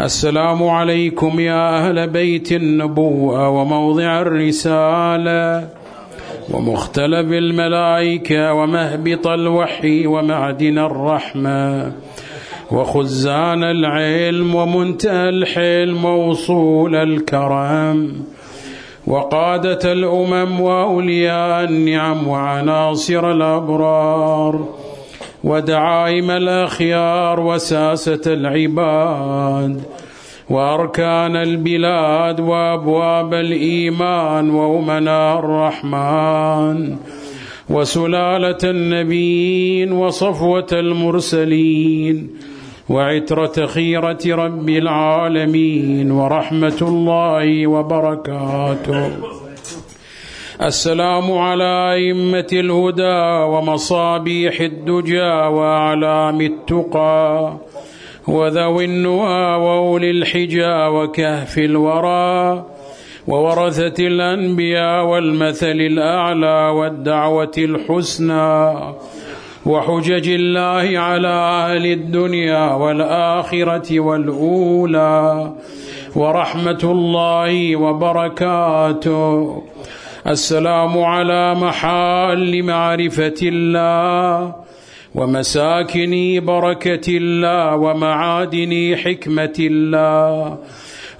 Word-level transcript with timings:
السلام 0.00 0.68
عليكم 0.68 1.40
يا 1.40 1.78
أهل 1.78 2.06
بيت 2.10 2.52
النبوة 2.52 3.48
وموضع 3.48 4.20
الرسالة 4.20 5.68
ومختلف 6.50 7.32
الملائكة 7.32 8.52
ومهبط 8.52 9.26
الوحي 9.26 10.06
ومعدن 10.06 10.78
الرحمة 10.78 11.92
وخزان 12.70 13.64
العلم 13.64 14.54
ومنتهى 14.54 15.28
الحلم 15.28 16.04
ووصول 16.04 16.94
الكرم 16.94 18.24
وقادة 19.06 19.92
الأمم 19.92 20.60
وأولياء 20.60 21.64
النعم 21.64 22.28
وعناصر 22.28 23.30
الأبرار 23.32 24.68
ودعائم 25.46 26.30
الأخيار 26.30 27.40
وساسة 27.40 28.20
العباد 28.26 29.82
وأركان 30.50 31.36
البلاد 31.36 32.40
وأبواب 32.40 33.34
الإيمان 33.34 34.50
وأمناء 34.50 35.38
الرحمن 35.38 36.96
وسلالة 37.70 38.62
النبيين 38.64 39.92
وصفوة 39.92 40.66
المرسلين 40.72 42.30
وعترة 42.88 43.66
خيرة 43.66 44.22
رب 44.26 44.68
العالمين 44.68 46.10
ورحمة 46.10 46.80
الله 46.82 47.66
وبركاته. 47.66 49.45
السلام 50.62 51.32
على 51.32 51.92
أئمة 51.92 52.46
الهدى 52.52 53.44
ومصابيح 53.52 54.60
الدجى 54.60 55.32
وأعلام 55.56 56.40
التقى 56.40 57.56
وذوي 58.28 58.84
النهى 58.84 59.56
وأولي 59.56 60.10
الحجى 60.10 60.86
وكهف 60.86 61.58
الورى 61.58 62.64
وورثة 63.28 64.06
الأنبياء 64.06 65.04
والمثل 65.04 65.80
الأعلى 65.80 66.68
والدعوة 66.68 67.52
الحسنى 67.58 68.74
وحجج 69.66 70.28
الله 70.28 70.98
على 70.98 71.28
أهل 71.28 71.86
الدنيا 71.86 72.74
والآخرة 72.74 74.00
والأولى 74.00 75.52
ورحمة 76.16 76.80
الله 76.82 77.76
وبركاته. 77.76 79.62
السلام 80.28 80.98
على 80.98 81.54
محال 81.54 82.64
معرفة 82.64 83.40
الله 83.42 84.54
ومساكن 85.14 86.40
بركة 86.46 87.08
الله 87.08 87.76
ومعادن 87.76 88.96
حكمة 88.96 89.56
الله 89.60 90.58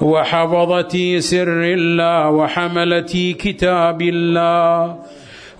وحفظة 0.00 1.18
سر 1.18 1.62
الله 1.62 2.30
وحملة 2.30 3.34
كتاب 3.38 4.02
الله 4.02 4.96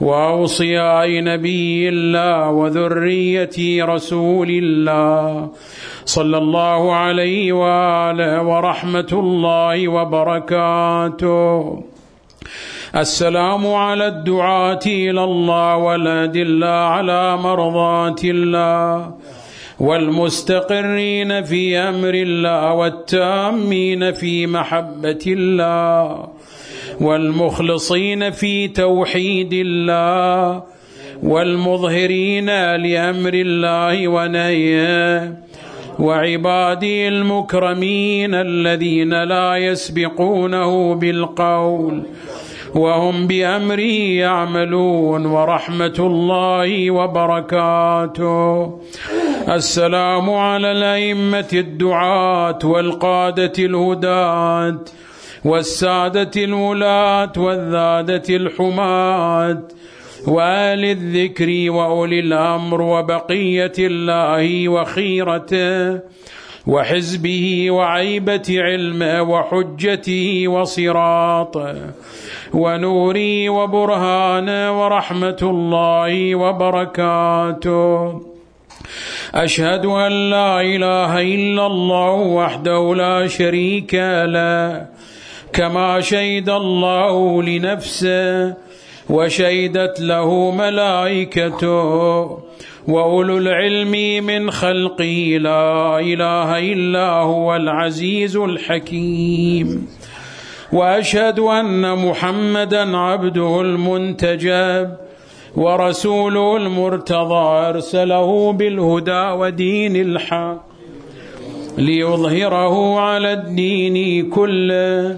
وأوصياء 0.01 1.09
نبي 1.23 1.89
الله 1.89 2.51
وذرية 2.51 3.85
رسول 3.85 4.49
الله 4.51 5.49
صلى 6.05 6.39
الله 6.39 6.95
عليه 6.95 7.53
وآله 7.53 8.43
ورحمة 8.43 9.13
الله 9.13 9.89
وبركاته. 9.89 11.83
السلام 12.95 13.67
على 13.67 14.07
الدعاة 14.07 14.81
إلى 14.87 15.25
الله 15.25 15.77
والأدلة 15.77 16.67
على 16.67 17.37
مرضاة 17.37 18.17
الله 18.25 19.15
والمستقرين 19.81 21.43
في 21.45 21.79
أمر 21.79 22.15
الله 22.15 22.73
والتامين 22.73 24.13
في 24.13 24.47
محبة 24.47 25.19
الله 25.27 26.29
والمخلصين 27.01 28.31
في 28.31 28.69
توحيد 28.69 29.51
الله 29.53 30.63
والمظهرين 31.23 32.47
لأمر 32.77 33.35
الله 33.35 34.09
ونهيه 34.09 35.35
وعبادي 35.99 37.09
المكرمين 37.09 38.35
الذين 38.35 39.23
لا 39.23 39.57
يسبقونه 39.57 40.95
بالقول 40.95 42.03
وهم 42.77 43.27
بأمره 43.27 43.99
يعملون 44.27 45.27
ورحمة 45.27 45.99
الله 45.99 46.91
وبركاته. 46.91 48.81
السلام 49.49 50.31
على 50.31 50.73
الأئمة 50.73 51.49
الدعاة 51.53 52.59
والقادة 52.65 53.53
الهداة 53.59 54.79
والسادة 55.45 56.31
الولاة 56.37 57.33
والذادة 57.37 58.37
الحماة 58.37 59.63
وآل 60.27 60.85
الذكر 60.85 61.71
وأولي 61.71 62.21
الأمر 62.21 62.81
وبقية 62.83 63.73
الله 63.79 64.69
وخيرته. 64.69 66.01
وحزبه 66.67 67.71
وعيبة 67.71 68.49
علمه 68.51 69.23
وحجته 69.23 70.49
وصراطه 70.49 71.75
ونوري 72.55 73.49
وبرهانه 73.49 74.83
ورحمة 74.83 75.39
الله 75.43 76.35
وبركاته. 76.35 78.23
أشهد 79.35 79.87
أن 79.87 80.31
لا 80.31 80.61
إله 80.61 81.21
إلا 81.21 81.67
الله 81.67 82.13
وحده 82.13 82.95
لا 82.95 83.27
شريك 83.27 83.95
له. 84.25 84.87
كما 85.53 86.01
شهد 86.01 86.49
الله 86.49 87.43
لنفسه 87.43 88.55
وشهدت 89.11 90.01
له 90.01 90.51
ملائكته 90.51 92.39
وأولو 92.89 93.39
العلم 93.39 94.25
من 94.27 94.51
خلقه 94.51 95.39
لا 95.41 95.99
إله 96.01 96.59
إلا 96.73 97.11
هو 97.11 97.57
العزيز 97.57 98.37
الحكيم. 98.37 99.89
وأشهد 100.73 101.39
أن 101.39 102.09
محمدا 102.09 102.97
عبده 102.97 103.61
المنتجب 103.61 104.91
ورسوله 105.57 106.57
المرتضى 106.57 107.69
أرسله 107.69 108.53
بالهدى 108.53 109.31
ودين 109.41 109.97
الحق 109.97 110.67
ليظهره 111.79 113.01
على 113.01 113.33
الدين 113.33 114.31
كله 114.31 115.17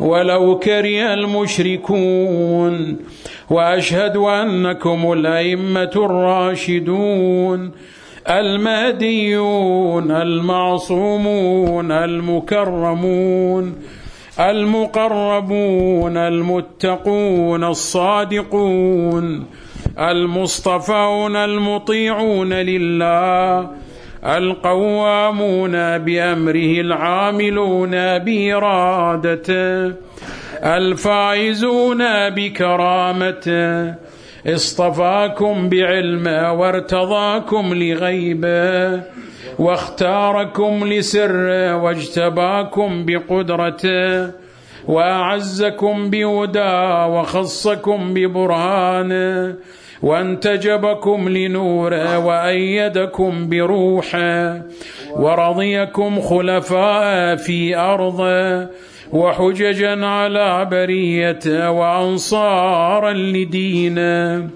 ولو 0.00 0.58
كره 0.58 1.14
المشركون 1.14 2.96
وأشهد 3.50 4.16
أنكم 4.16 5.12
الأئمة 5.12 5.90
الراشدون 5.96 7.70
المهديون 8.28 10.10
المعصومون 10.10 11.92
المكرمون 11.92 13.74
المقربون 14.40 16.16
المتقون 16.16 17.64
الصادقون 17.64 19.46
المصطفون 19.98 21.36
المطيعون 21.36 22.52
لله 22.52 23.70
القوامون 24.24 25.98
بأمره 25.98 26.80
العاملون 26.80 28.18
بإرادته 28.18 29.92
الفائزون 30.64 32.30
بكرامته. 32.30 33.94
اصطفاكم 34.46 35.68
بعلمه 35.68 36.52
وارتضاكم 36.52 37.74
لغيبه 37.74 39.00
واختاركم 39.58 40.84
لسره 40.84 41.76
واجتباكم 41.76 43.04
بقدرته 43.06 44.30
وأعزكم 44.86 46.10
بهداه 46.10 47.08
وخصكم 47.08 48.14
ببرهانه. 48.14 49.54
وانتجبكم 50.02 51.28
لنوره 51.28 52.18
وأيدكم 52.18 53.48
بروحه 53.48 54.62
ورضيكم 55.10 56.20
خلفاء 56.20 57.36
في 57.36 57.76
ارضه 57.76 58.66
وحججا 59.12 60.06
على 60.06 60.68
بريته 60.70 61.70
وأنصارا 61.70 63.12
لدينه 63.12 64.48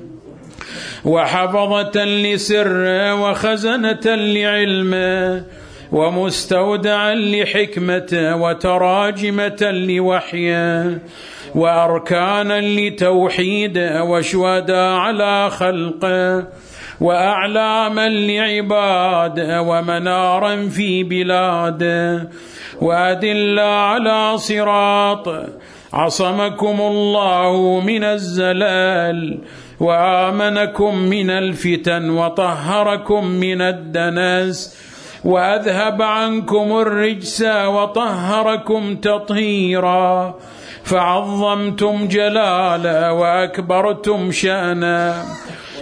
وحفظة 1.05 2.05
لسره 2.05 3.15
وخزنة 3.23 4.01
لعلمه 4.07 5.45
ومستودعا 5.93 7.15
لحكمته 7.15 8.37
وتراجمة 8.37 9.71
لوحيه 9.89 10.99
وأركانا 11.57 12.61
لتوحيده 12.61 14.05
وشهداء 14.05 14.93
على 14.93 15.51
خلقه 15.51 16.45
وأعلاما 17.01 18.09
لعباد 18.09 19.41
ومنارا 19.41 20.69
في 20.69 21.03
بلاد 21.05 21.83
وأدل 22.81 23.59
على 23.59 24.39
صراط 24.39 25.29
عصمكم 25.93 26.81
الله 26.81 27.81
من 27.81 28.05
الزلال 28.05 29.39
وآمنكم 29.81 30.99
من 30.99 31.31
الفتن 31.31 32.11
وطهركم 32.11 33.27
من 33.27 33.61
الدنس 33.63 34.87
وأذهب 35.25 36.03
عنكم 36.03 36.79
الرجس 36.79 37.43
وطهركم 37.67 38.97
تطهيرا 38.97 40.35
فعظمتم 40.87 42.09
جلالا 42.09 43.11
وأكبرتم 43.11 44.31
شأنا 44.33 45.25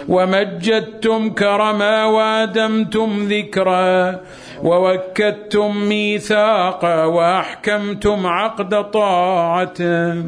ومجدتم 0.09 1.29
كرما 1.29 2.05
وآدمتم 2.05 3.27
ذكرا 3.27 4.19
ووكدتم 4.63 5.77
ميثاقا 5.77 7.03
وأحكمتم 7.05 8.27
عقد 8.27 8.91
طاعته 8.91 10.23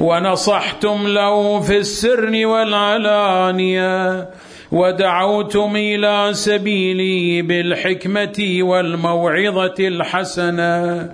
ونصحتم 0.00 1.06
له 1.06 1.60
في 1.60 1.76
السر 1.78 2.46
والعلانية 2.46 4.28
ودعوتم 4.72 5.76
إلى 5.76 6.28
سبيلي 6.32 7.42
بالحكمة 7.42 8.58
والموعظة 8.60 9.74
الحسنة 9.80 11.10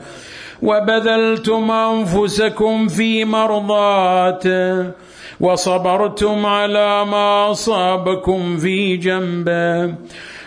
وبذلتم 0.62 1.70
أنفسكم 1.70 2.88
في 2.88 3.24
مرضاته 3.24 4.90
وصبرتم 5.40 6.46
على 6.46 7.04
ما 7.04 7.50
أصابكم 7.50 8.56
في 8.56 8.96
جنبه 8.96 9.94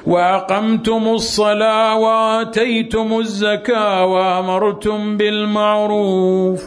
وأقمتم 0.06 1.08
الصلاة 1.08 1.96
وآتيتم 1.98 3.20
الزكاة 3.20 4.06
وأمرتم 4.06 5.18
بالمعروف 5.18 6.64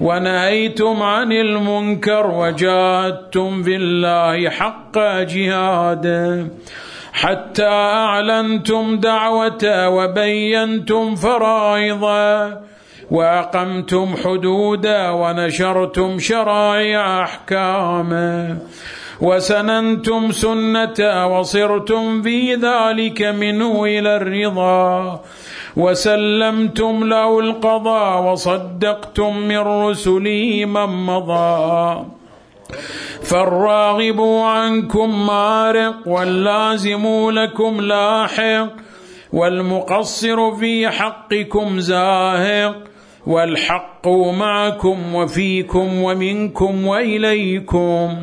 ونهيتم 0.00 1.02
عن 1.02 1.32
المنكر 1.32 2.26
وجاهدتم 2.26 3.62
في 3.62 3.76
الله 3.76 4.50
حق 4.50 4.98
جهاده 5.20 6.46
حتى 7.12 7.66
أعلنتم 7.68 8.96
دعوته 8.96 9.88
وبينتم 9.88 11.14
فرائضه 11.14 12.67
وأقمتم 13.10 14.14
حدودا 14.24 15.10
ونشرتم 15.10 16.18
شرائع 16.18 17.22
احكامه 17.22 18.58
وسننتم 19.20 20.32
سنته 20.32 21.26
وصرتم 21.26 22.22
في 22.22 22.54
ذلك 22.54 23.22
منه 23.22 23.84
إلى 23.84 24.16
الرضا 24.16 25.20
وسلمتم 25.76 27.04
له 27.04 27.38
القضاء 27.38 28.22
وصدقتم 28.22 29.36
من 29.36 29.58
رسله 29.58 30.64
من 30.64 31.06
مضى 31.06 32.04
فالراغب 33.22 34.20
عنكم 34.44 35.26
مارق 35.26 35.94
واللازم 36.06 37.30
لكم 37.30 37.80
لاحق 37.80 38.68
والمقصر 39.32 40.56
في 40.56 40.88
حقكم 40.88 41.80
زاهق 41.80 42.76
والحق 43.26 44.08
معكم 44.38 45.14
وفيكم 45.14 46.02
ومنكم 46.02 46.86
وإليكم 46.86 48.14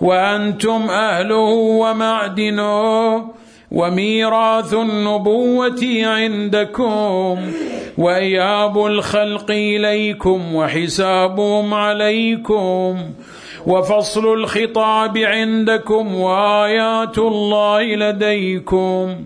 وأنتم 0.00 0.90
اهله 0.90 1.50
ومعدنه 1.82 3.24
وميراث 3.70 4.74
النبوة 4.74 5.80
عندكم 6.02 7.38
وإياب 7.98 8.86
الخلق 8.86 9.50
إليكم 9.50 10.54
وحسابهم 10.54 11.74
عليكم 11.74 12.98
وفصل 13.66 14.32
الخطاب 14.32 15.18
عندكم 15.18 16.14
وآيات 16.14 17.18
الله 17.18 17.82
لديكم 17.82 19.16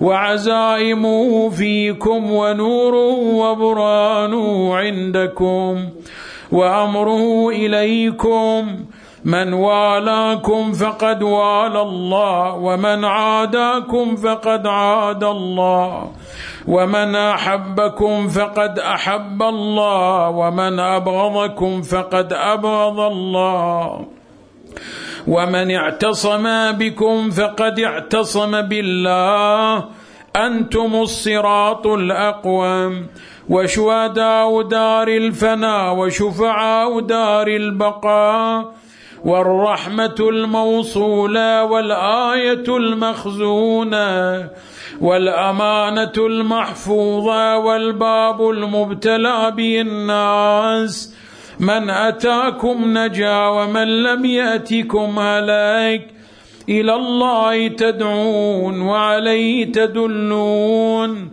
وعزائمه 0.00 1.50
فيكم 1.50 2.32
ونوره 2.32 3.18
وبرانه 3.34 4.76
عندكم 4.76 5.88
وأمره 6.52 7.48
إليكم 7.48 8.66
من 9.24 9.52
والاكم 9.52 10.72
فقد 10.72 11.22
والى 11.22 11.82
الله 11.82 12.54
ومن 12.54 13.04
عاداكم 13.04 14.16
فقد 14.16 14.66
عاد 14.66 15.24
الله 15.24 16.10
ومن 16.68 17.14
أحبكم 17.16 18.28
فقد 18.28 18.78
أحب 18.78 19.42
الله 19.42 20.28
ومن 20.28 20.80
أبغضكم 20.80 21.82
فقد 21.82 22.32
أبغض 22.32 23.00
الله 23.00 24.06
ومن 25.28 25.70
اعتصم 25.70 26.72
بكم 26.72 27.30
فقد 27.30 27.80
اعتصم 27.80 28.62
بالله 28.62 29.84
أنتم 30.36 30.94
الصراط 30.94 31.86
الاقوم 31.86 33.06
وشهداء 33.48 34.62
دار 34.62 35.08
الفنا 35.08 35.90
وشفعاء 35.90 37.00
دار 37.00 37.46
البقاء 37.46 38.72
والرحمة 39.24 40.14
الموصولة 40.20 41.64
والآية 41.64 42.64
المخزونة 42.68 44.48
والأمانة 45.00 46.12
المحفوظة 46.18 47.56
والباب 47.58 48.50
المبتلى 48.50 49.52
به 49.56 49.80
الناس 49.80 51.14
من 51.60 51.90
أتاكم 51.90 52.98
نجا 52.98 53.46
ومن 53.46 54.02
لم 54.02 54.24
يأتكم 54.24 55.18
هلاك 55.18 56.06
إلى 56.68 56.94
الله 56.94 57.68
تدعون 57.68 58.80
وعليه 58.80 59.72
تدلون 59.72 61.30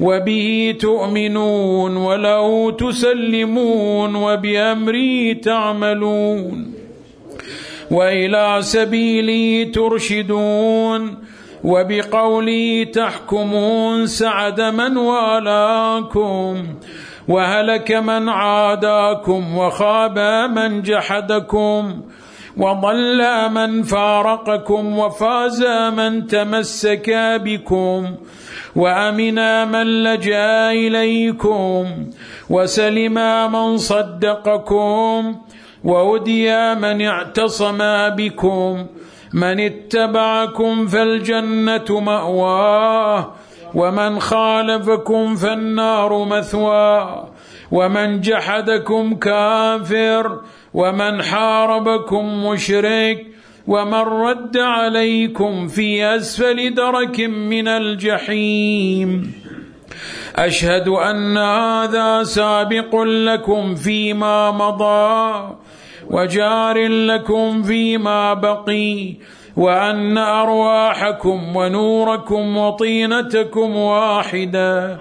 وبه 0.00 0.76
تؤمنون 0.80 1.96
وله 1.96 2.70
تسلمون 2.70 4.14
وبأمره 4.14 5.32
تعملون 5.32 6.72
وإلى 7.90 8.58
سبيلي 8.60 9.64
ترشدون 9.64 11.18
وبقولي 11.64 12.84
تحكمون 12.84 14.06
سعد 14.06 14.60
من 14.60 14.96
والاكم 14.96 16.64
وهلك 17.28 17.92
من 17.92 18.28
عاداكم 18.28 19.56
وخاب 19.58 20.18
من 20.56 20.82
جحدكم 20.82 22.00
وضل 22.56 23.50
من 23.50 23.82
فارقكم 23.82 24.98
وفاز 24.98 25.64
من 25.98 26.26
تمسك 26.26 27.10
بكم 27.44 28.14
وامنا 28.76 29.64
من 29.64 29.86
لجأ 30.02 30.70
إليكم 30.70 31.84
وسلم 32.50 33.14
من 33.52 33.76
صدقكم 33.76 35.36
وهدي 35.84 36.74
من 36.74 37.02
اعتصم 37.06 37.78
بكم 38.08 38.86
من 39.34 39.60
اتبعكم 39.60 40.86
فالجنة 40.86 42.00
مأواه 42.00 43.32
ومن 43.76 44.20
خالفكم 44.20 45.36
فالنار 45.36 46.24
مثواه 46.24 47.28
ومن 47.70 48.20
جحدكم 48.20 49.14
كافر 49.14 50.40
ومن 50.74 51.22
حاربكم 51.22 52.46
مشرك 52.46 53.26
ومن 53.66 54.04
رد 54.24 54.56
عليكم 54.56 55.68
في 55.68 56.04
أسفل 56.16 56.74
درك 56.74 57.20
من 57.20 57.68
الجحيم. 57.68 59.32
أشهد 60.36 60.88
أن 60.88 61.38
هذا 61.38 62.22
سابق 62.22 63.02
لكم 63.02 63.74
فيما 63.74 64.50
مضى 64.50 65.56
وجار 66.10 66.88
لكم 66.88 67.62
فيما 67.62 68.34
بقي 68.34 69.14
وأن 69.56 70.18
أرواحكم 70.18 71.56
ونوركم 71.56 72.56
وطينتكم 72.56 73.76
واحدة. 73.76 74.98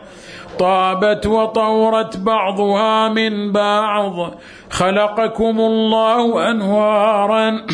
طابت 0.59 1.27
وطورت 1.27 2.17
بعضها 2.17 3.09
من 3.09 3.51
بعض. 3.51 4.33
خلقكم 4.69 5.59
الله 5.59 6.51
أنوارا. 6.51 7.65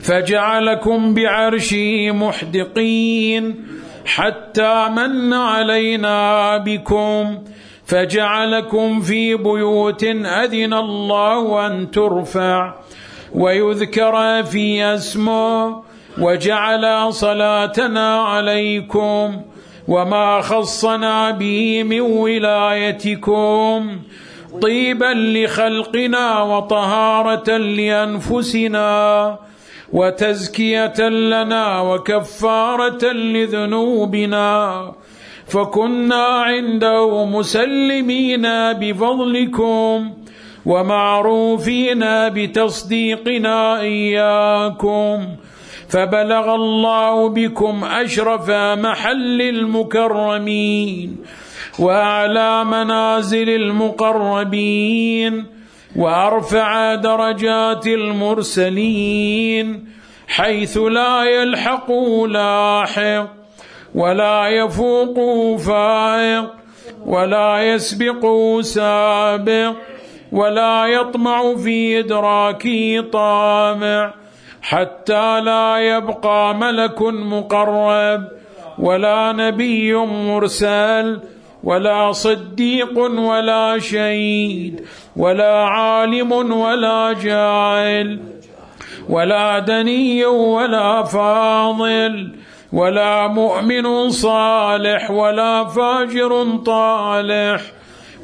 فجعلكم 0.00 1.14
بعرشه 1.14 2.10
محدقين. 2.10 3.54
حتى 4.06 4.88
من 4.88 5.32
علينا 5.32 6.56
بكم. 6.56 7.38
فجعلكم 7.86 9.00
في 9.00 9.34
بيوت 9.34 10.04
أذن 10.04 10.74
الله 10.74 11.66
أن 11.66 11.90
ترفع. 11.90 12.83
ويذكر 13.34 14.42
في 14.42 14.84
اسمه 14.84 15.82
وجعل 16.18 17.12
صلاتنا 17.12 18.22
عليكم 18.22 19.40
وما 19.88 20.40
خصنا 20.40 21.30
به 21.30 21.82
من 21.82 22.00
ولايتكم 22.00 23.98
طيبا 24.62 25.12
لخلقنا 25.14 26.42
وطهارة 26.42 27.56
لأنفسنا 27.56 29.38
وتزكية 29.92 31.08
لنا 31.08 31.80
وكفارة 31.80 33.12
لذنوبنا 33.12 34.92
فكنا 35.46 36.24
عنده 36.24 37.24
مسلمين 37.24 38.42
بفضلكم 38.72 40.10
ومعروفين 40.66 42.04
بتصديقنا 42.28 43.80
إياكم 43.80 45.26
فبلغ 45.88 46.54
الله 46.54 47.28
بكم 47.28 47.84
أشرف 47.84 48.50
محل 48.50 49.42
المكرمين 49.42 51.16
وأعلى 51.78 52.64
منازل 52.64 53.48
المقربين 53.50 55.46
وأرفع 55.96 56.94
درجات 56.94 57.86
المرسلين 57.86 59.88
حيث 60.28 60.78
لا 60.78 61.24
يلحق 61.24 61.92
لاحق 62.28 63.28
ولا 63.94 64.48
يفوق 64.48 65.16
فائق 65.56 66.50
ولا 67.06 67.62
يسبق 67.62 68.26
سابق 68.60 69.74
ولا 70.34 70.86
يطمع 70.86 71.54
في 71.56 71.98
إدراكه 71.98 73.04
طامع 73.12 74.14
حتى 74.62 75.40
لا 75.40 75.76
يبقى 75.78 76.54
ملك 76.54 77.02
مقرب 77.02 78.24
ولا 78.78 79.32
نبي 79.32 79.94
مرسل 79.94 81.20
ولا 81.64 82.12
صديق 82.12 82.98
ولا 82.98 83.78
شهيد 83.78 84.86
ولا 85.16 85.54
عالم 85.64 86.32
ولا 86.32 87.12
جاهل 87.12 88.20
ولا 89.08 89.58
دني 89.58 90.24
ولا 90.24 91.02
فاضل 91.02 92.32
ولا 92.72 93.26
مؤمن 93.28 94.10
صالح 94.10 95.10
ولا 95.10 95.64
فاجر 95.64 96.56
طالح 96.66 97.60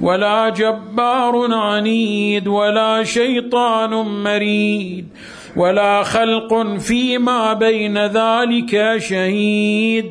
ولا 0.01 0.49
جبار 0.49 1.55
عنيد 1.55 2.49
ولا 2.49 3.05
شيطان 3.05 3.91
مريد 4.25 5.09
ولا 5.57 6.03
خلق 6.03 6.77
فيما 6.79 7.53
بين 7.53 7.99
ذلك 7.99 8.99
شهيد 8.99 10.11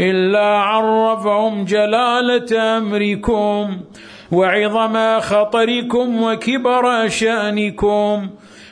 إلا 0.00 0.46
عرفهم 0.46 1.64
جلالة 1.64 2.78
أمركم 2.78 3.76
وعظم 4.32 5.20
خطركم 5.20 6.22
وكبر 6.22 7.08
شأنكم 7.08 8.28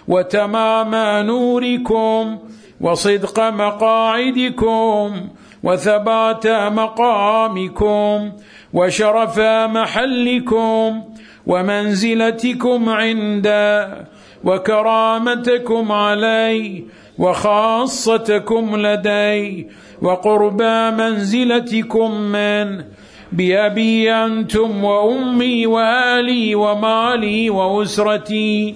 وتمام 0.08 0.94
نوركم 1.26 2.38
وصدق 2.80 3.40
مقاعدكم 3.40 5.28
وثبات 5.62 6.46
مقامكم 6.46 8.32
وشرف 8.72 9.38
محلكم 9.76 11.02
ومنزلتكم 11.46 12.88
عنده 12.88 14.06
وكرامتكم 14.44 15.92
علي 15.92 16.84
وخاصتكم 17.18 18.76
لدي 18.76 19.68
وقربى 20.02 20.90
منزلتكم 20.90 22.10
من 22.20 22.84
بأبي 23.32 24.12
أنتم 24.12 24.84
وأمي 24.84 25.66
وآلي 25.66 26.54
ومالي 26.54 27.50
وأسرتي 27.50 28.74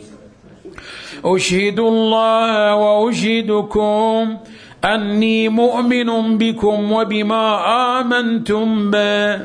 أشهد 1.25 1.79
الله 1.81 2.75
وأشهدكم 2.75 4.37
أني 4.85 5.49
مؤمن 5.49 6.39
بكم 6.39 6.93
وبما 6.93 7.61
آمنتم 8.01 8.91
به 8.91 9.41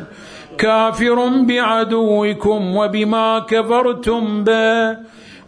كافر 0.58 1.28
بعدوكم 1.28 2.76
وبما 2.76 3.40
كفرتم 3.40 4.44
به 4.44 4.98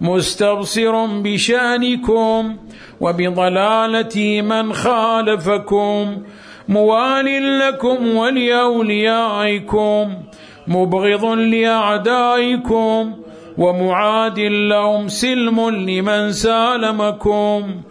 مستبصر 0.01 1.05
بشأنكم 1.05 2.55
وبضلالة 3.01 4.41
من 4.41 4.73
خالفكم 4.73 6.17
موال 6.69 7.59
لكم 7.59 8.15
ولأوليائكم 8.15 10.13
مبغض 10.67 11.25
لأعدائكم 11.25 13.13
ومعاد 13.57 14.39
لهم 14.39 15.07
سلم 15.07 15.69
لمن 15.69 16.31
سالمكم. 16.31 17.81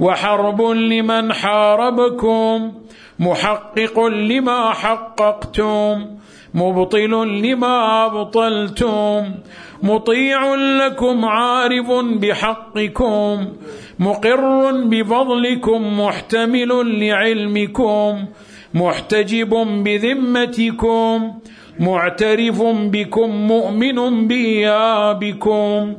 وحرب 0.00 0.62
لمن 0.62 1.32
حاربكم 1.32 2.72
محقق 3.18 4.00
لما 4.06 4.70
حققتم 4.72 6.06
مبطل 6.54 7.42
لما 7.42 8.06
أبطلتم 8.06 9.34
مطيع 9.82 10.54
لكم 10.54 11.24
عارف 11.24 11.90
بحقكم 11.90 13.46
مقر 13.98 14.72
بفضلكم 14.84 16.00
محتمل 16.00 17.00
لعلمكم 17.00 18.24
محتجب 18.74 19.50
بذمتكم 19.84 21.32
معترف 21.80 22.62
بكم 22.62 23.30
مؤمن 23.30 24.28
بإيابكم. 24.28 25.94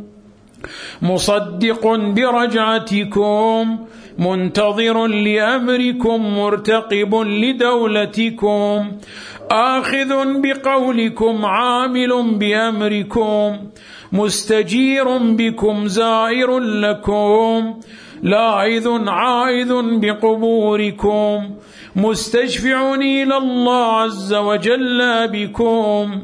مصدق 1.01 1.88
برجعتكم 1.96 3.78
منتظر 4.20 5.08
لأمركم 5.08 6.38
مرتقب 6.38 7.16
لدولتكم 7.16 8.92
آخذ 9.51 10.42
بقولكم 10.42 11.46
عامل 11.46 12.12
بأمركم 12.39 13.58
مستجير 14.12 15.18
بكم 15.18 15.88
زائر 15.88 16.60
لكم 16.60 17.74
لاعذ 18.24 18.88
عائذ 19.08 19.72
بقبوركم. 20.01 21.50
مستشفع 22.01 22.96
إلى 22.96 23.38
الله 23.38 23.86
عز 23.86 24.34
وجل 24.34 25.27
بكم 25.27 26.22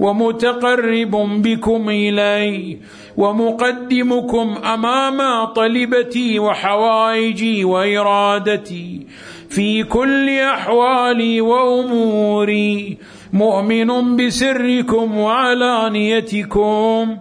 ومتقرب 0.00 1.10
بكم 1.42 1.88
إليه 1.88 2.78
ومقدمكم 3.16 4.54
أمام 4.64 5.44
طلبتي 5.44 6.38
وحوائجي 6.38 7.64
وإرادتي 7.64 9.06
في 9.48 9.82
كل 9.84 10.30
أحوالي 10.30 11.40
وأموري. 11.40 12.98
مؤمن 13.32 14.16
بسركم 14.16 15.18
وعلانيتكم 15.18 17.16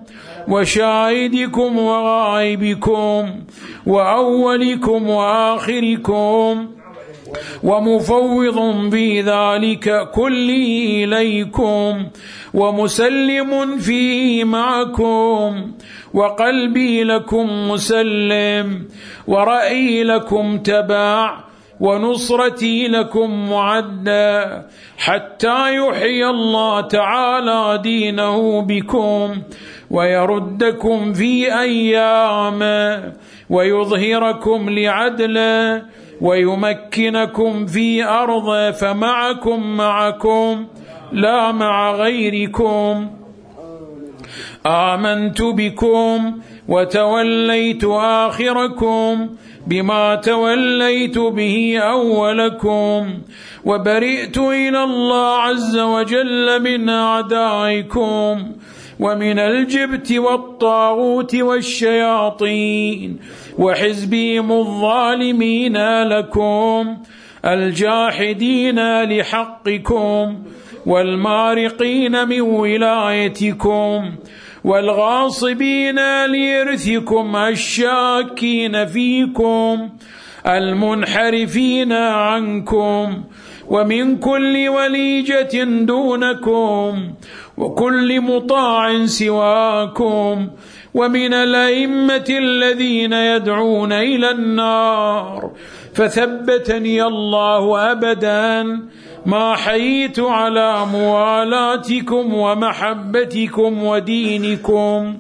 وشاهدكم 0.48 1.80
وغائبكم 1.80 3.30
وأولكم 3.88 5.10
وآخركم. 5.10 6.77
ومفوض 7.64 8.90
في 8.92 9.22
ذلك 9.22 10.10
كله 10.16 11.04
إليكم 11.04 12.06
ومسلم 12.54 13.78
فيه 13.78 14.44
معكم 14.44 15.72
وقلبي 16.14 17.04
لكم 17.04 17.70
مسلم 17.72 18.86
ورأيي 19.28 20.04
لكم 20.04 20.58
تبع 20.58 21.38
ونصرتي 21.80 22.88
لكم 22.88 23.50
معدى 23.50 24.46
حتى 24.98 25.76
يحيي 25.76 26.30
الله 26.30 26.82
تعالى 26.82 27.80
دينه 27.84 28.62
بكم 28.62 29.42
ويردكم 29.92 31.14
في 31.14 31.60
أيامه 31.60 33.14
ويظهركم 33.50 34.70
لعدله 34.70 35.82
ويمكنكم 36.22 37.66
في 37.66 38.04
أرضه 38.04 38.72
فمعكم 38.72 39.78
معكم 39.78 40.66
لا 41.12 41.52
مع 41.52 41.92
غيركم. 41.92 43.10
آمنت 44.66 45.42
بكم 45.42 46.40
وتوليت 46.68 47.84
آخركم 48.28 49.30
بما 49.68 50.16
توليت 50.16 51.18
به 51.18 51.80
أولكم 51.80 53.20
وبرئت 53.66 54.38
إلى 54.38 54.84
الله 54.84 55.38
عز 55.38 55.78
وجل 55.78 56.62
من 56.64 56.90
أعدائكم 56.90 58.52
ومن 59.00 59.40
الجبت 59.40 60.12
والطاغوت 60.12 61.36
والشياطين. 61.36 63.20
وحزبهم 63.58 64.52
الظالمين 64.52 65.78
لكم 66.04 66.98
الجاحدين 67.46 69.04
لحقكم 69.04 70.36
والمارقين 70.86 72.28
من 72.28 72.42
ولايتكم 72.42 74.12
والغاصبين 74.64 75.96
لإرثكم 76.26 77.36
الشاكين 77.36 78.86
فيكم 78.86 79.90
المنحرفين 80.48 81.92
عنكم 81.94 83.24
ومن 83.70 84.18
كل 84.18 84.70
وليجة 84.70 85.64
دونكم 85.64 87.12
وكل 87.58 88.22
مطاع 88.22 89.06
سواكم 89.06 90.48
ومن 90.98 91.34
الأئمة 91.34 92.26
الذين 92.30 93.14
يدعون 93.14 93.92
إلى 93.92 94.32
النار. 94.32 95.52
فثبتني 95.94 97.04
الله 97.04 97.92
أبدا 97.92 98.80
ما 99.26 99.56
حييت 99.56 100.20
على 100.20 100.86
موالاتكم 100.86 102.34
ومحبتكم 102.34 103.84
ودينكم. 103.84 105.18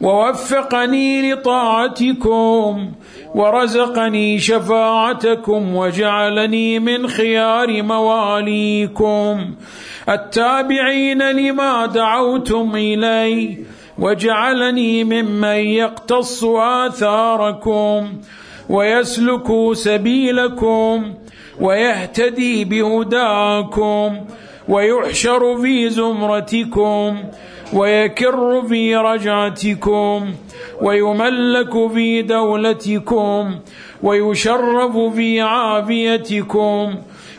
ووفقني 0.00 1.32
لطاعتكم 1.32 2.92
ورزقني 3.34 4.38
شفاعتكم 4.38 5.74
وجعلني 5.74 6.78
من 6.78 7.08
خيار 7.08 7.82
مواليكم. 7.82 9.54
التابعين 10.08 11.30
لما 11.30 11.86
دعوتم 11.86 12.76
إليه 12.76 13.77
وجعلني 13.98 15.04
ممن 15.04 15.56
يقتص 15.56 16.44
آثاركم 16.44 18.08
ويسلك 18.68 19.48
سبيلكم 19.72 21.14
ويهتدي 21.60 22.64
بهداكم 22.64 24.16
ويحشر 24.68 25.56
في 25.62 25.90
زمرتكم 25.90 27.16
ويكر 27.72 28.62
في 28.68 28.96
رجعتكم 28.96 30.30
ويملك 30.82 31.88
في 31.94 32.22
دولتكم 32.22 33.58
ويشرف 34.02 34.96
في 34.96 35.40
عافيتكم 35.40 36.94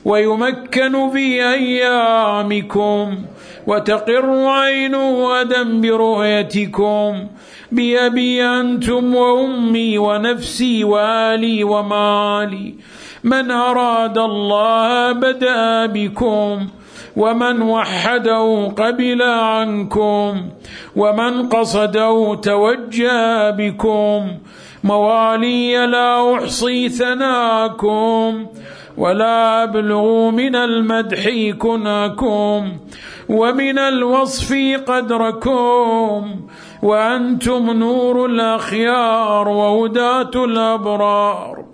ويمكن 0.05 1.09
في 1.09 1.43
أيامكم 1.53 3.17
وتقر 3.69 4.27
عين 4.47 4.95
ودم 4.95 5.81
برؤيتكم 5.81 7.27
بأبي 7.71 8.43
أنتم 8.43 9.15
وأمي 9.15 9.97
ونفسي 9.97 10.83
وآلي 10.83 11.63
ومالي 11.63 12.75
من 13.23 13.51
أراد 13.51 14.17
الله 14.17 15.11
بدأ 15.11 15.85
بكم 15.85 16.67
ومن 17.17 17.61
وحده 17.61 18.73
قبل 18.77 19.21
عنكم 19.21 20.33
ومن 20.95 21.49
قصده 21.49 22.35
توجه 22.35 23.49
بكم. 23.49 24.21
موالي 24.83 25.85
لا 25.85 26.35
أحصي 26.35 26.89
ثناكم 26.89 28.45
ولا 28.97 29.63
أبلغ 29.63 30.29
من 30.29 30.55
المدح 30.55 31.23
كناكم. 31.57 32.61
ومن 33.29 33.77
الوصف 33.79 34.53
قدركم 34.87 36.35
وأنتم 36.83 37.71
نور 37.71 38.25
الأخيار 38.25 39.47
وهداة 39.47 40.31
الأبرار 40.35 41.65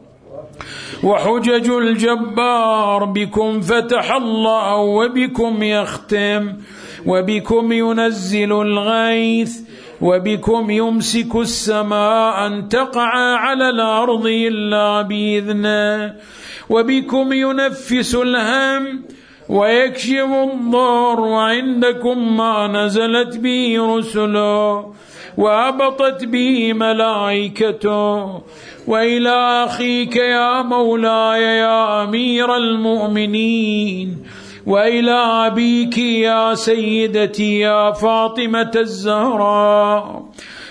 وحجج 1.03 1.69
الجبار 1.69 3.05
بكم 3.05 3.62
فتح 3.62 4.12
الله 4.12 4.75
وبكم 4.77 5.63
يختم 5.63 6.53
وبكم 7.05 7.71
ينزل 7.71 8.51
الغيث 8.51 9.59
وبكم 10.01 10.69
يمسك 10.69 11.36
السماء 11.36 12.47
أن 12.47 12.69
تقع 12.69 13.12
على 13.38 13.69
الأرض 13.69 14.25
إلا 14.27 15.01
بإذنه 15.01 16.15
وبكم 16.69 17.34
ينفس 17.34 18.15
الهم 18.15 19.03
ويكشف 19.49 20.29
الضر 20.43 21.19
وعندكم 21.19 22.38
ما 22.38 22.67
نزلت 22.67 23.38
به 23.38 23.95
رسله 23.97 24.93
وهبطت 25.38 26.25
به 26.25 26.73
ملائكته. 26.73 28.41
وإلى 28.88 29.65
أخيك 29.65 30.15
يا 30.15 30.62
مولاي 30.62 31.41
يا 31.41 32.03
أمير 32.03 32.55
المؤمنين. 32.55 34.17
وإلى 34.65 35.47
أبيك 35.47 35.97
يا 35.97 36.53
سيدتي 36.53 37.60
يا 37.60 37.91
فاطمة 37.91 38.71
الزهراء. 38.75 40.25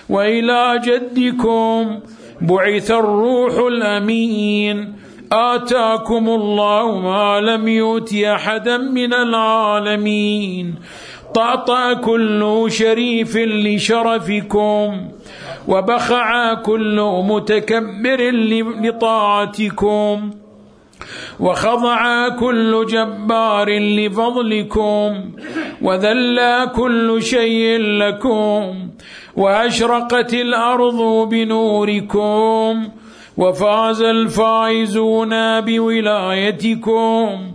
وإلى 0.09 0.81
جدكم 0.85 2.01
بعث 2.41 2.91
الروح 2.91 3.59
الأمين. 3.59 5.04
آتاكم 5.35 6.29
الله 6.29 7.01
ما 7.01 7.41
لم 7.41 7.69
يؤت 7.69 8.15
أحدا 8.15 8.77
من 8.77 9.15
العالمين. 9.15 10.75
طأطأ 11.35 11.93
كل 11.93 12.67
شريف 12.69 13.37
لشرفكم 13.37 15.09
وبخع 15.69 16.55
كل 16.55 17.23
متكبر 17.29 18.31
لطاعتكم 18.83 20.31
وخضع 21.41 22.29
كل 22.29 22.87
جبار 22.89 23.79
لفضلكم 23.79 25.31
وذل 25.83 26.39
كل 26.77 27.23
شيء 27.23 27.79
لكم 27.81 28.89
وأشرقت 29.37 30.35
الأرض 30.35 31.29
بنوركم 31.29 32.89
وفاز 33.37 34.03
الفائزون 34.03 35.61
بولايتكم 35.61 37.53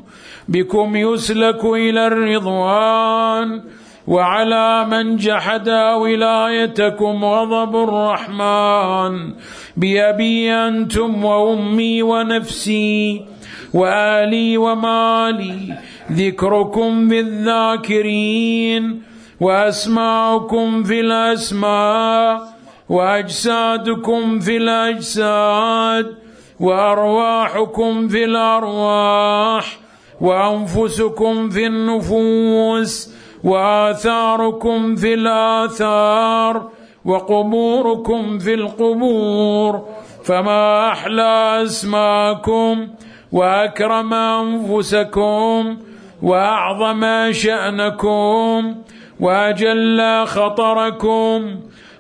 بكم 0.48 0.96
يسلك 0.96 1.66
إلى 1.66 2.08
الرضوان 2.08 3.62
وعلى 4.08 4.86
من 4.90 5.18
جحد 5.18 5.70
ولايتكم 5.70 7.26
غضب 7.26 7.76
الرحمن. 7.76 9.34
بأبي 9.78 10.54
أنتم 10.54 11.26
وأمي 11.26 12.04
ونفسي 12.04 13.26
وآلي 13.74 14.58
ومالي 14.58 15.78
ذكركم 16.12 17.08
بالذاكرين 17.08 19.04
وأسماؤكم 19.40 20.84
في 20.84 21.00
الأسماء. 21.00 22.49
وأجسادكم 22.90 24.40
في 24.40 24.58
الأجساد 24.58 26.16
وأرواحكم 26.60 28.08
في 28.08 28.24
الأرواح 28.24 29.78
وأنفسكم 30.22 31.50
في 31.50 31.68
النفوس 31.68 33.14
وآثاركم 33.44 34.96
في 34.96 35.14
الآثار 35.14 36.70
وقبوركم 37.06 38.40
في 38.40 38.54
القبور. 38.54 39.86
فما 40.24 40.92
أحلى 40.92 41.62
أسماكم 41.64 42.88
وأكرم 43.32 44.14
أنفسكم 44.14 45.78
وأعظم 46.22 47.32
شأنكم 47.32 48.76
وأجل 49.20 50.26
خطركم 50.26 51.60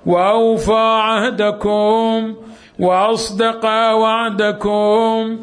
وأوفى 0.09 0.85
عهدكم 1.07 2.35
وأصدق 2.79 3.65
وعدكم. 4.01 5.39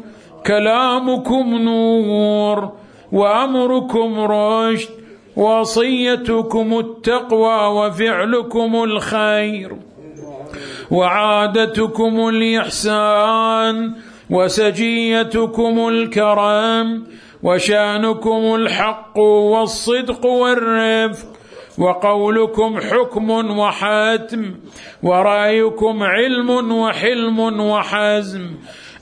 كلامكم 0.47 1.45
نور 1.55 2.71
وأمركم 3.11 4.19
رشد 4.19 4.89
وصيتكم 5.35 6.79
التقوى 6.79 7.59
وفعلكم 7.67 8.83
الخير 8.83 9.75
وعادتكم 10.91 12.29
الإحسان 12.29 13.93
وسجيتكم 14.29 15.87
الكرم 15.87 17.03
وشأنكم 17.43 18.55
الحق 18.55 19.19
والصدق 19.19 20.25
والرفق 20.25 21.27
وقولكم 21.77 22.79
حكم 22.79 23.29
وحاتم 23.59 24.55
ورأيكم 25.03 26.03
علم 26.03 26.71
وحلم 26.71 27.39
وحزم. 27.59 28.51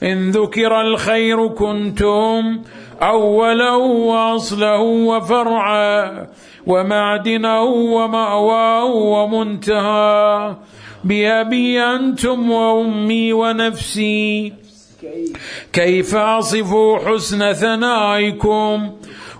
إن 0.02 0.30
ذكر 0.30 0.80
الخير 0.80 1.48
كنتم 1.48 2.62
أولا 3.02 3.74
وأصلا 3.74 4.76
وفرعا 4.82 6.26
ومعدنه 6.66 7.62
ومأواه 7.62 8.84
ومنتهى. 8.84 10.56
بأبي 11.04 11.82
أنتم 11.82 12.50
وأمي 12.50 13.32
ونفسي. 13.32 14.52
كيف 15.72 16.14
أصف 16.14 16.74
حسن 17.06 17.52
ثنائكم؟ 17.52 18.90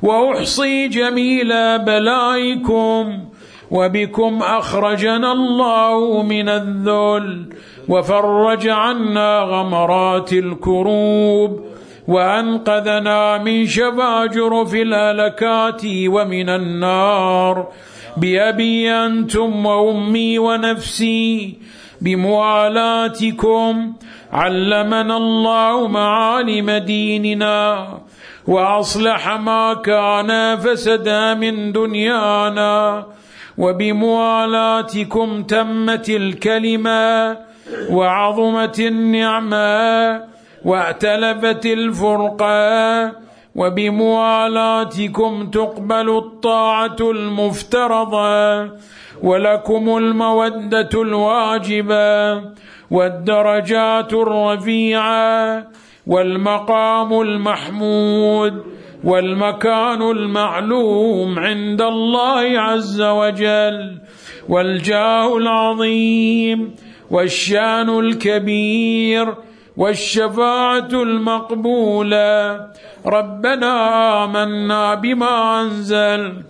وأحصي 0.03 0.89
جميل 0.89 1.79
بلائكم. 1.79 3.26
وبكم 3.71 4.43
أخرجنا 4.43 5.33
الله 5.33 6.23
من 6.23 6.49
الذل 6.49 7.47
وفرج 7.89 8.69
عنا 8.69 9.41
غمرات 9.41 10.33
الكروب 10.33 11.61
وأنقذنا 12.09 13.39
من 13.39 13.67
شباجر 13.67 14.67
في 14.67 14.83
الهلكات 14.83 15.83
ومن 15.87 16.49
النار 16.49 17.67
بأبي 18.17 18.91
أنتم 18.93 19.67
وأمي 19.67 20.39
ونفسي 20.39 21.59
بموالاتكم 22.01 23.93
علمنا 24.33 25.17
الله 25.17 25.89
معالم 25.89 26.71
ديننا 26.71 27.89
وأصلح 28.47 29.29
ما 29.29 29.75
كان 29.75 30.57
فسدا 30.57 31.35
من 31.35 31.73
دنيانا 31.73 33.07
وبموالاتكم 33.59 35.43
تمت 35.43 36.09
الكلمة 36.11 37.37
وعظمت 37.91 38.79
النعمة 38.81 40.25
وأتلفت 40.65 41.67
الفرقة 41.67 43.13
وبموالاتكم 43.57 45.51
تقبل 45.51 46.17
الطاعة 46.19 46.97
المفترضة 47.01 48.71
ولكم 49.23 49.97
المودة 49.97 50.89
الواجبة 50.95 52.43
والدرجات 52.91 54.13
الرفيعة 54.13 55.65
والمقام 56.07 57.21
المحمود 57.21 58.65
والمكان 59.07 60.03
المعلوم 60.03 61.39
عند 61.39 61.83
الله 61.83 62.61
عز 62.61 63.03
وجل 63.03 63.99
والجاه 64.49 65.37
العظيم 65.37 66.75
والشان 67.11 67.99
الكبير 67.99 69.35
والشفاعة 69.77 70.89
المقبولة. 70.93 72.67
ربنا 73.07 73.75
آمنا 74.25 74.95
بما 74.95 75.61
أنزل 75.61 76.43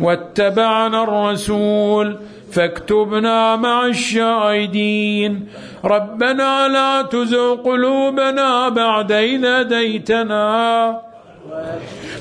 واتبعنا 0.00 1.02
الرسول 1.02 2.16
فاكتبنا 2.52 3.56
مع 3.56 3.86
الشاهدين. 3.86 5.48
ربنا 5.84 6.68
لا 6.68 7.02
تزغ 7.02 7.54
قلوبنا 7.54 8.68
بعد 8.68 9.12
إذا 9.12 9.60
هديتنا. 9.60 11.09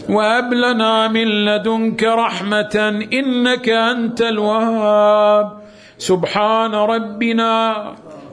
وهب 0.10 0.54
لنا 0.54 1.08
من 1.08 1.46
لدنك 1.46 2.04
رحمة 2.04 3.06
إنك 3.14 3.70
أنت 3.70 4.22
الوهاب. 4.22 5.52
سبحان 5.98 6.76
ربنا 6.76 7.76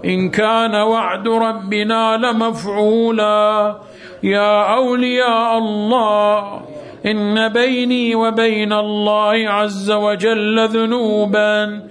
إن 0.05 0.31
كان 0.31 0.75
وعد 0.75 1.29
ربنا 1.29 2.17
لمفعولا. 2.17 3.77
يا 4.23 4.75
أولياء 4.75 5.59
الله 5.59 6.61
إن 7.07 7.49
بيني 7.49 8.15
وبين 8.15 8.73
الله 8.73 9.51
عز 9.51 9.91
وجل 9.91 10.69
ذنوبا. 10.69 11.83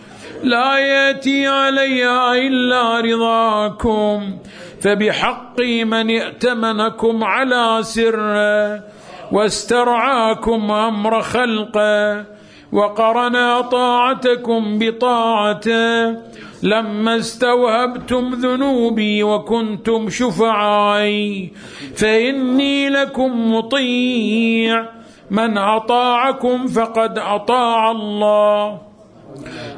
لا 0.44 0.78
يأتي 0.78 1.48
علي 1.48 2.06
إلا 2.48 3.02
رضاكم. 3.02 4.38
فبحق 4.82 5.60
من 5.62 6.10
ائتمنكم 6.10 7.24
على 7.24 7.78
سره. 7.82 8.95
واسترعاكم 9.32 10.72
أمر 10.72 11.22
خلقه 11.22 12.24
وقرنا 12.72 13.62
طاعتكم 13.62 14.80
بطاعته. 14.80 16.18
لما 16.64 17.18
استوهبتم 17.18 18.34
ذنوبي 18.34 19.24
وكنتم 19.24 20.10
شفعائي 20.10 21.52
فإني 21.96 22.90
لكم 22.90 23.56
مطيع. 23.56 24.86
من 25.32 25.58
أطاعكم 25.58 26.68
فقد 26.68 27.20
أطاع 27.20 27.92
الله 27.92 28.82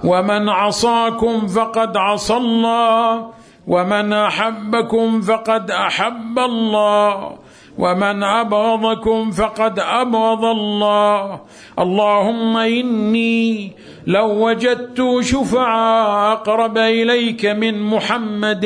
ومن 0.03 0.49
عصاكم 0.49 1.47
فقد 1.47 1.97
عصى 1.97 2.38
الله 2.38 3.31
ومن 3.67 4.13
أحبكم 4.13 5.21
فقد 5.21 5.71
أحب 5.71 6.39
الله. 6.39 7.38
ومن 7.78 8.24
أبغضكم 8.24 9.32
فقد 9.32 9.80
أبغض 9.80 10.46
الله. 10.46 11.42
اللهم 11.80 12.58
إني 12.58 13.72
لو 14.08 14.48
وجدت 14.48 15.20
شفعاء 15.22 16.34
أقرب 16.34 16.78
إليك 16.78 17.46
من 17.46 17.82
محمد 17.82 18.66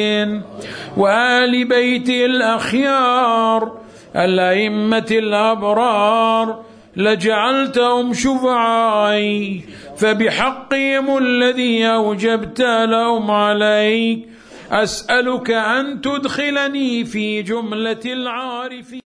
وآل 0.97 1.65
بيته 1.67 2.26
الأخيار 2.26 3.71
الأئمة 4.15 5.08
الأبرار 5.12 6.60
لجعلتهم 6.95 8.13
شفعائي 8.13 9.63
فبحقهم 9.97 11.17
الذي 11.17 11.86
أوجبت 11.86 12.62
لهم 12.62 13.32
عليك. 13.32 14.28
أسألك 14.71 15.52
أن 15.52 16.02
تدخلني 16.02 17.06
في 17.06 17.41
جملة 17.41 18.00
العارفين. 18.06 19.00